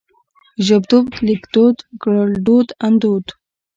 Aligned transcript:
ژبدود 0.65 1.11
ليکدود 1.27 1.77
ګړدود 2.03 2.67
اندود 2.87 3.25